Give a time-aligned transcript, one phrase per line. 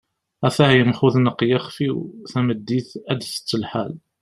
[0.47, 1.97] at-ah yemxudneq yixef-iw,
[2.31, 3.93] tameddit ad tett lḥal